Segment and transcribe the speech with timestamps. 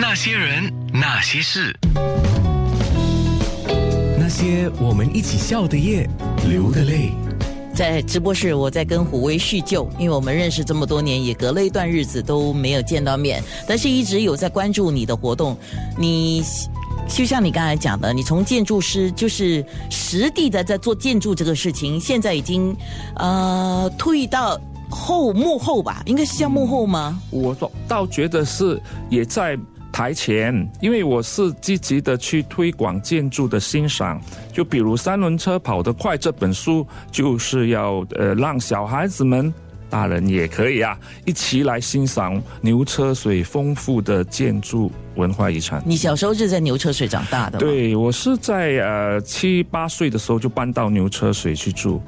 [0.00, 1.76] 那些人，那些事，
[4.16, 6.08] 那些我们一起笑的夜，
[6.48, 7.10] 流的泪。
[7.74, 15.58] 在直播室，我在跟虎威叙旧，因为我们认识这么多年，也隔了一段日子都没有见到面，但是一直有在关注你的活动。
[15.98, 16.44] 你
[17.08, 22.74] 就像你刚才讲的，你从建筑师就是实地的在做建筑这个事情，现在已经
[23.16, 24.56] 呃退到
[24.88, 27.20] 后幕后吧，应该是叫幕后吗？
[27.30, 28.80] 我倒倒觉得是
[29.10, 29.58] 也在
[29.98, 34.22] 台前，因为我是积极的去推广建筑的欣赏。
[34.52, 39.52] 就比如三轮车跑得快这本书，就是要呃让小孩子们。
[39.90, 45.82] 大人也可以啊，一起来欣赏牛车水丰富的建筑文化遗产。
[45.84, 47.58] 你小时候是在牛车水长大的？
[47.58, 52.00] 对，我是在呃七八岁的时候就搬到牛车水去住。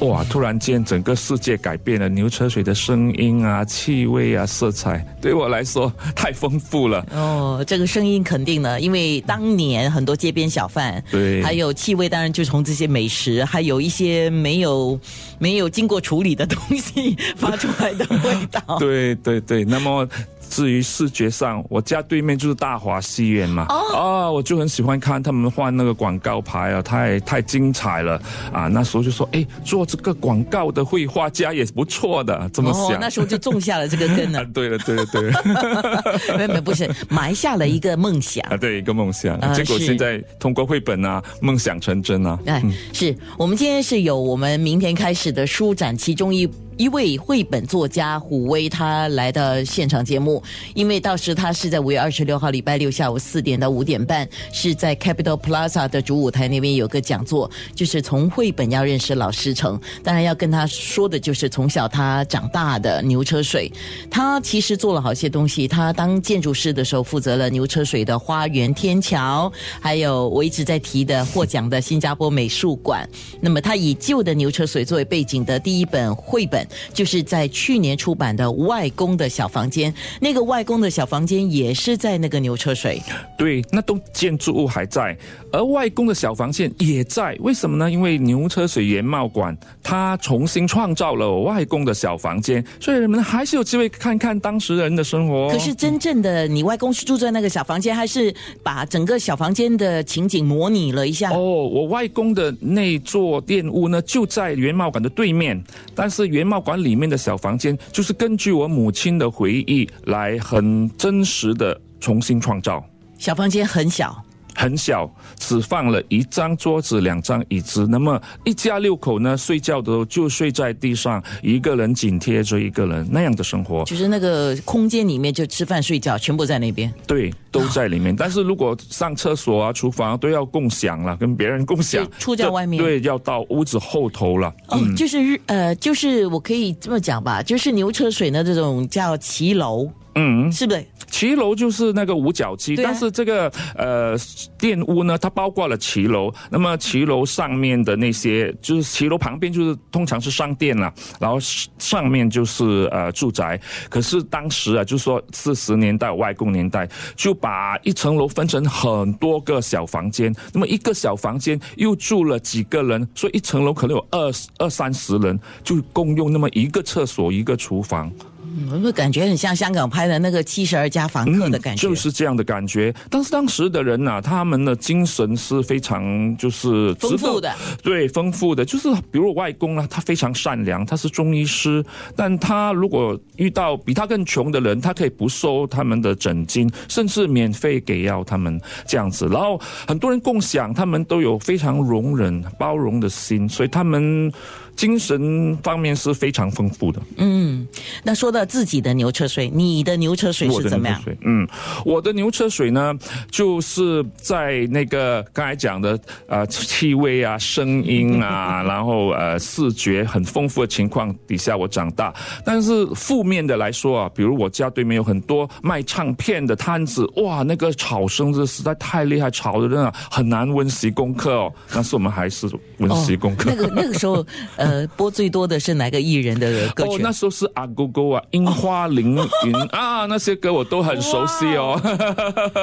[0.00, 0.24] 哇！
[0.30, 2.08] 突然间，整个世界改变了。
[2.08, 7.04] 牛车水的声音啊、气味啊、色彩，对我来说太丰富了。
[7.12, 14.98] 哦，这个声音肯定的，因为当年很多街边小贩，对，还有气味，当然就从这些美食，还有一些没有
[15.38, 18.60] 没有经过处理的东西发出来的味道。
[18.78, 20.08] 对对对，那么。
[20.48, 28.20] 至于视觉上，我家对面就是大华戏院嘛，啊，我就很喜欢看他们换那个广告牌啊，太太精彩了
[28.52, 28.68] 啊！
[28.68, 32.98] 那时候就说，哎，做这个广告的绘画家也不错的，这么想。
[32.98, 34.44] 那时候就种下了这个根了。
[34.54, 36.04] 对了，对了，对了，
[36.48, 39.38] 没有，不是埋下了一个梦想 啊，对，一个梦想。
[39.54, 42.38] 结果现在通过绘本啊，梦想成真啊。
[42.46, 46.48] 哎，是我们今天是有我们明天开始的书展，其中一。
[46.78, 50.40] 一位绘本作家虎威，他来到现场节目，
[50.74, 59.78] 因为到时他是在五月二十六号礼拜六下午四点到五点半，是在 Capital Plaza 的主舞台那边有个讲座，就是从绘本要认识老师城。
[60.04, 63.72] 当然要跟他说的就是从小他长大的牛车水，
[64.08, 65.66] 他其实做了好些东西。
[65.66, 73.08] 他当建筑师的时候负责了牛车水的花园天桥，还有我一直在提的获奖的新加坡美术馆。
[73.40, 76.67] 那么他以旧的牛车水作为背景的第一本绘本。
[76.92, 83.02] 就是在去年出版的《外公的小房间》，那个外公的小房间也是在那个牛车水。
[83.36, 85.16] 对，那栋建筑物还在，
[85.50, 87.36] 而外公的小房间也在。
[87.40, 87.90] 为什么呢？
[87.90, 95.48] 因为牛车水原貌馆它重新创造了外公的小房间，所以人们还是有机会看看当时人的生活。
[95.50, 101.30] 可是真正的你外公是住在那个小房间，还是把整个小房间的情景模拟了一下？
[101.32, 105.58] 哦，我外公的那座店屋呢，就在原貌馆的对面，
[105.94, 106.57] 但是原貌。
[106.60, 112.84] 馆里面的小房间，就是根据我母亲的回忆来很真实的重新创造。
[113.18, 114.22] 小房间很小。
[114.58, 115.08] 很小，
[115.38, 117.86] 只放了一张桌子、两张椅子。
[117.88, 123.84] 那么一家六口呢，睡觉的时候就睡在地上，一个人紧贴着一个人那样的生活。
[123.84, 126.92] 就是那个空间里面，就吃饭、睡觉全部在那边。
[127.06, 128.14] 对，都在里面。
[128.16, 132.82] 但是如果上厕所啊、厨房都要共享了，跟别人共享，出在外面。
[132.82, 134.52] 对，要到屋子后头了。
[134.70, 139.88] 哦，就是日呃，就是我可以这么讲吧，就是牛车水呢，这种叫骑楼。
[140.18, 140.84] 嗯，是不是？
[141.06, 144.16] 骑楼就是那个五角旗，但是这个呃
[144.58, 146.32] 店屋呢，它包括了骑楼。
[146.50, 151.38] 那么骑楼上面的那些，就是骑楼旁边就是通常是商店了，然后
[151.78, 153.58] 上面就是呃住宅。
[153.88, 156.86] 可是当时啊，就是说四十年代外公年代，
[157.16, 160.34] 就把一层楼分成很多个小房间。
[160.52, 168.12] 那么一个小房间又住了几个人，所以一层楼可能有二二三十人，就共用那么一个厕所、一个厨房。
[168.58, 172.92] 嗯，会感觉很像香港拍的那个七十二家房客的感觉，就是这样的感觉。
[173.08, 178.64] 但是当时的人呐，他们的精神是非常就是丰富的，对，丰富的。
[178.64, 181.84] 就是比如我外公啊，他非常善良，他是中医师，
[182.16, 189.26] 但他如果遇到比他更穷的人，他可以不收他们的诊金，甚至免费给药他们这样子。
[189.26, 194.32] 然后很多人共享，他们都有非常容忍、包容的心，所以他们。
[194.78, 197.02] 精神方面是非常丰富的。
[197.16, 197.66] 嗯，
[198.04, 201.02] 那说到自己的牛车水，你的牛车水是怎么样？
[201.20, 201.46] 嗯，
[201.84, 202.94] 我的牛车水呢，
[203.30, 212.14] 就是在那个刚才讲的呃气味啊、声音啊， 然后呃视觉很丰富的情况底下我长大。
[212.44, 221.52] 但是负面的来说啊，比如我家对面有很多卖唱片的摊子，哇，那个吵声这实在太厉害，吵的人啊很难温习功课哦。
[221.74, 223.50] 但是我们还是温习功课。
[223.50, 224.24] 那个那个时候
[224.56, 224.68] 呃。
[224.68, 226.90] 呃， 播最多的是哪个艺人的歌曲？
[226.92, 231.80] 哦，那时候是阿哥哥啊，樱花凌云啊，那些歌我都很熟悉哦。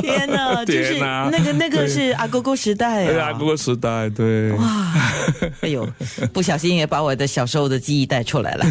[0.00, 4.52] 天哪， 就是那个那个是阿哥哥时代啊，阿哥哥时代，对。
[4.52, 4.94] 哇，
[5.62, 5.86] 哎呦，
[6.32, 8.66] 不小心也把我的小时候的记忆带出来了。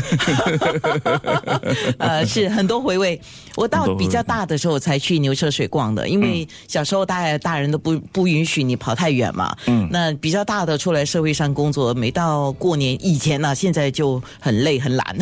[2.00, 3.20] 呃，是很多回味。
[3.56, 9.56] 我到比较大的时候才去牛车水逛的，因为小时候大大人都不不允许你跑太远嘛。
[9.68, 15.18] 嗯，那比较大的出来社会上工作，每到过年以前呢，现在就很累很懒，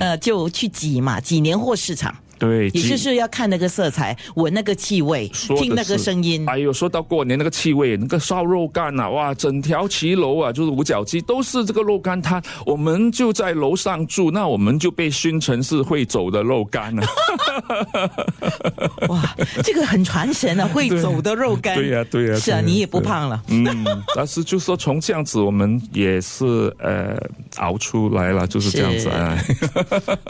[0.00, 2.14] 呃，就去挤嘛，几年货市场。
[2.42, 6.44] 对，也就是要看那个色彩，闻那个气味，听那个声音。
[6.48, 12.42] 哎呦，说到过年那个气味，那个烧肉干呐，哇，整条骑楼啊，就是五角鸡，都是这个肉干摊。
[12.66, 17.06] 我们就在楼上住，那我们就被熏成是会走的肉干了。
[19.06, 21.76] 哇，这个很传神啊，会走的肉干。
[21.78, 22.34] 对呀，对呀。
[22.34, 23.40] 是啊，你也不胖了。
[23.50, 23.86] 嗯，
[24.16, 26.44] 但是就说从这样子，我们也是
[26.80, 27.16] 呃
[27.58, 29.08] 熬出来了，就是这样子。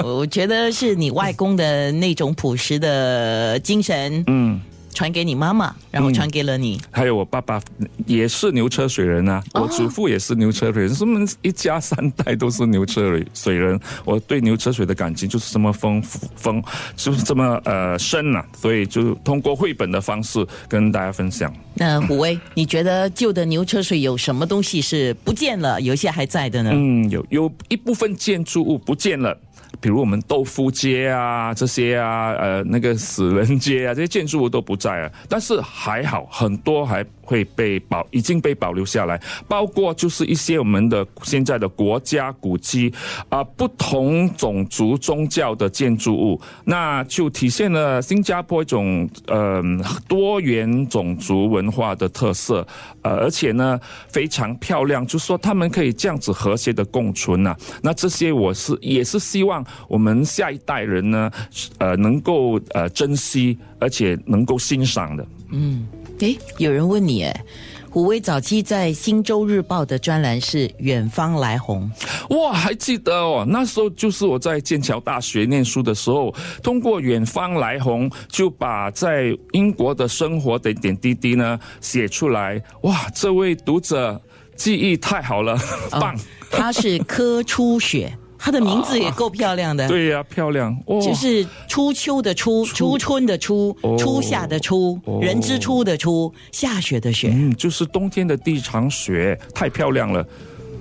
[0.05, 1.91] 我觉得是你外公的。
[2.03, 4.61] 那种朴实的精神，嗯，
[4.93, 6.81] 传给你妈妈，然后传给了你。
[6.91, 7.63] 还有我爸爸
[8.07, 13.79] 也是牛车水人啊，我祖父也是牛车水人，我们一家三代都是牛车水水人。
[14.05, 16.61] 我对牛车水的感情就是这么丰富，丰
[16.97, 21.55] 就是这么呃深呐，所以就通过绘本的方式跟大家分享。
[21.75, 26.71] 那虎威，你觉得旧的牛车水有什么东西是不见了，有些还在的呢？
[26.75, 29.39] 嗯，有有一部分建筑物不见了。
[29.83, 37.05] 比如我们豆腐街啊，这些啊，呃，那个死人街啊，这些建筑物都不在了，但是还好，很多还。
[37.23, 42.93] 会被保已经被保留下来，包括就是一些我们的现在的国家古迹
[43.29, 49.63] 啊，不同种族宗教的建筑物，那就体现了新加坡一种呃
[50.09, 52.67] 多元种族文化的特色，
[53.03, 57.57] 呃，而且呢非常漂亮，就是说他们可以这样子和谐的共存呐。
[57.83, 61.31] 那这些我是也是希望我们下一代人呢，
[61.79, 65.27] 呃，能够呃珍惜，而且能够欣赏的。
[65.51, 65.87] 嗯。
[66.23, 67.45] 哎，有人问你，哎，
[67.91, 71.91] 虎威早期在《新洲日报》的专栏是“远方来鸿”，
[72.31, 73.45] 哇，还记得哦？
[73.49, 76.33] 那时候就是我在剑桥大学念书的时候，
[76.63, 82.63] 通过“远方来鸿”就把在英国的生活的点滴滴呢写出来。
[82.83, 84.21] 哇，这位读者
[84.55, 85.59] 记忆太好了，
[85.91, 86.17] 棒！
[86.53, 88.17] 他是柯初雪。
[88.45, 100.27] 它的名字也够漂亮的，对呀，漂亮，就是初秋的初，初春的初，初夏的初，人之初的初，下雪的雪，嗯，就是冬天的第一场雪，太漂亮了，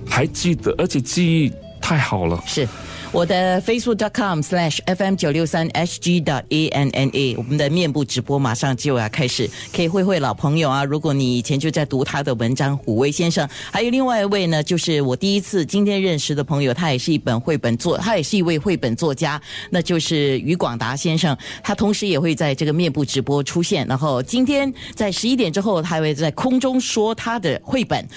[0.04, 2.66] 还记得，而且记忆太好了，是。
[3.12, 10.82] 我的 facebook.com/slash fm 九六三 hg.anna，我们的面部直播马上就要开始，可以会会老朋友啊。
[10.82, 19.38] 如果你以前就在读他的文章，虎威先生，还有另外一位呢，就是我第一次今天认识的朋友，他也是一本绘本作，他也是一位绘本作家，
[19.68, 21.36] 那就是余广达先生。
[21.62, 28.08] 他同时也会在这个面部直播出现，然后今天在十一点之后，他会在空中说他的绘本。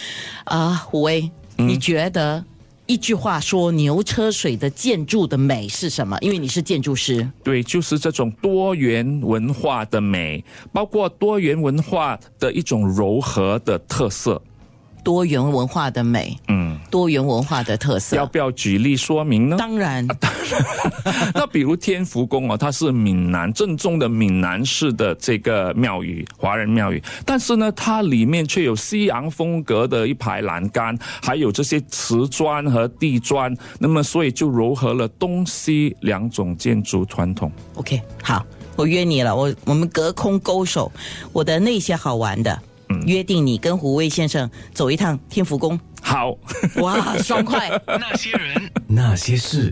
[0.46, 2.42] 啊，虎威，你觉得？
[2.88, 6.18] 一句话说，牛车水的建筑的美是什么？
[6.22, 14.40] 因为你是建筑师，对，就是这种多元文化的美，包括多元文化的一种柔和的特色。
[15.04, 19.58] 多元文化的美，嗯，多元文化的特色，要不要举例说明呢？
[19.60, 20.08] 当然，
[21.36, 37.52] 那比如天福宫哦，它是闽南正宗的闽南式的这个庙宇，华人庙宇，但是呢，它里面却有西洋风格的一排栏杆，还有这些瓷砖和地砖，那么所以就糅合了东西两种建筑传统。
[37.74, 38.46] OK，好，
[38.78, 40.90] 我约你了，我我们隔空勾手，
[41.34, 42.58] 我的那些好玩的。
[43.08, 45.78] 约定你跟胡威先生走一趟天福宫。
[46.06, 46.38] 好，
[46.76, 47.68] 哇，爽快！
[47.88, 49.64] 那些人，那些事。